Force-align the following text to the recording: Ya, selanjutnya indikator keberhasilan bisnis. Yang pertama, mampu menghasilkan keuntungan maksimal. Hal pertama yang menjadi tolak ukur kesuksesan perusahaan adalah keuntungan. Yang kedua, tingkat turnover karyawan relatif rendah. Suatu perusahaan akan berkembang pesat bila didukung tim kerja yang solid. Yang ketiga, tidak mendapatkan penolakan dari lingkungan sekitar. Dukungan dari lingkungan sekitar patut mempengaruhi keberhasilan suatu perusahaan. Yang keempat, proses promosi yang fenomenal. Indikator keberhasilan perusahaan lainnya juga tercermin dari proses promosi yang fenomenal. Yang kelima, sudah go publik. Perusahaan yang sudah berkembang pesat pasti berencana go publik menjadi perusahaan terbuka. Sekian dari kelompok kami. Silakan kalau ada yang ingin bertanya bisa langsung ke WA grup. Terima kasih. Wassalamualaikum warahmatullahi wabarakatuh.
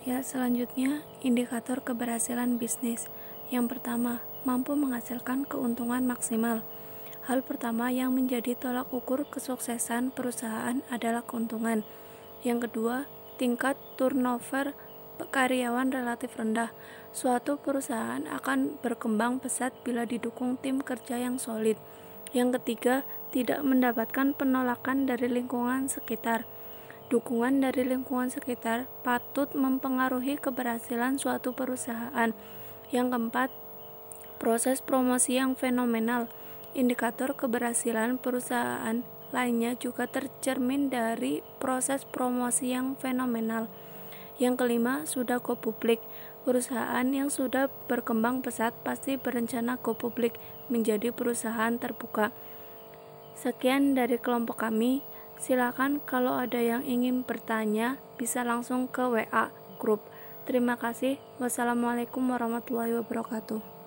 Ya, 0.00 0.24
selanjutnya 0.24 1.04
indikator 1.20 1.84
keberhasilan 1.84 2.56
bisnis. 2.56 3.12
Yang 3.52 3.76
pertama, 3.76 4.24
mampu 4.48 4.72
menghasilkan 4.72 5.44
keuntungan 5.44 6.00
maksimal. 6.08 6.64
Hal 7.28 7.44
pertama 7.44 7.92
yang 7.92 8.16
menjadi 8.16 8.56
tolak 8.56 8.88
ukur 8.96 9.28
kesuksesan 9.28 10.08
perusahaan 10.16 10.80
adalah 10.88 11.20
keuntungan. 11.20 11.84
Yang 12.40 12.72
kedua, 12.72 13.04
tingkat 13.36 13.76
turnover 14.00 14.72
karyawan 15.20 15.92
relatif 15.92 16.32
rendah. 16.40 16.72
Suatu 17.12 17.60
perusahaan 17.60 18.24
akan 18.24 18.80
berkembang 18.80 19.36
pesat 19.44 19.76
bila 19.84 20.08
didukung 20.08 20.56
tim 20.56 20.80
kerja 20.80 21.20
yang 21.20 21.36
solid. 21.36 21.76
Yang 22.32 22.56
ketiga, 22.56 23.04
tidak 23.36 23.60
mendapatkan 23.60 24.32
penolakan 24.32 25.04
dari 25.04 25.28
lingkungan 25.28 25.92
sekitar. 25.92 26.48
Dukungan 27.10 27.58
dari 27.58 27.82
lingkungan 27.82 28.30
sekitar 28.30 28.86
patut 29.02 29.50
mempengaruhi 29.58 30.38
keberhasilan 30.38 31.18
suatu 31.18 31.50
perusahaan. 31.50 32.30
Yang 32.94 33.06
keempat, 33.10 33.50
proses 34.38 34.78
promosi 34.78 35.34
yang 35.34 35.58
fenomenal. 35.58 36.30
Indikator 36.70 37.34
keberhasilan 37.34 38.14
perusahaan 38.22 39.02
lainnya 39.34 39.74
juga 39.74 40.06
tercermin 40.06 40.86
dari 40.86 41.42
proses 41.58 42.06
promosi 42.06 42.78
yang 42.78 42.94
fenomenal. 42.94 43.66
Yang 44.38 44.54
kelima, 44.62 45.02
sudah 45.02 45.42
go 45.42 45.58
publik. 45.58 45.98
Perusahaan 46.46 47.10
yang 47.10 47.26
sudah 47.26 47.74
berkembang 47.90 48.38
pesat 48.38 48.70
pasti 48.86 49.18
berencana 49.18 49.82
go 49.82 49.98
publik 49.98 50.38
menjadi 50.70 51.10
perusahaan 51.10 51.74
terbuka. 51.74 52.30
Sekian 53.34 53.98
dari 53.98 54.14
kelompok 54.14 54.62
kami. 54.62 55.02
Silakan 55.40 56.04
kalau 56.04 56.36
ada 56.36 56.60
yang 56.60 56.84
ingin 56.84 57.24
bertanya 57.24 57.96
bisa 58.20 58.44
langsung 58.44 58.84
ke 58.92 59.00
WA 59.08 59.48
grup. 59.80 60.04
Terima 60.44 60.76
kasih. 60.76 61.16
Wassalamualaikum 61.40 62.20
warahmatullahi 62.20 63.00
wabarakatuh. 63.00 63.79